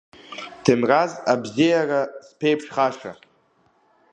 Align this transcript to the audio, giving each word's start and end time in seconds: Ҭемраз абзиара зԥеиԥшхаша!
Ҭемраз 0.63 1.11
абзиара 1.31 2.01
зԥеиԥшхаша! 2.27 3.11